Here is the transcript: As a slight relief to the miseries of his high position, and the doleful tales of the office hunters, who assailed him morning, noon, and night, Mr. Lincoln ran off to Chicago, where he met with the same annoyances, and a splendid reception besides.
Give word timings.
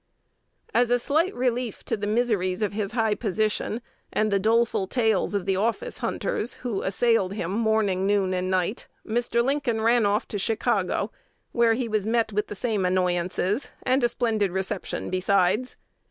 As 0.73 0.89
a 0.89 0.97
slight 0.97 1.31
relief 1.35 1.83
to 1.83 1.95
the 1.95 2.07
miseries 2.07 2.63
of 2.63 2.73
his 2.73 2.93
high 2.93 3.13
position, 3.13 3.83
and 4.11 4.31
the 4.31 4.39
doleful 4.39 4.87
tales 4.87 5.35
of 5.35 5.45
the 5.45 5.55
office 5.55 5.99
hunters, 5.99 6.55
who 6.65 6.81
assailed 6.81 7.33
him 7.33 7.51
morning, 7.51 8.07
noon, 8.07 8.33
and 8.33 8.49
night, 8.49 8.87
Mr. 9.05 9.43
Lincoln 9.45 9.79
ran 9.79 10.07
off 10.07 10.27
to 10.29 10.39
Chicago, 10.39 11.11
where 11.51 11.73
he 11.75 11.87
met 11.87 12.33
with 12.33 12.47
the 12.47 12.55
same 12.55 12.83
annoyances, 12.83 13.69
and 13.83 14.03
a 14.03 14.09
splendid 14.09 14.49
reception 14.49 15.11
besides. 15.11 15.77